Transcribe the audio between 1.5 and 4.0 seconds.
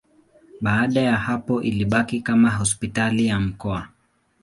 ilibaki kama hospitali ya mkoa.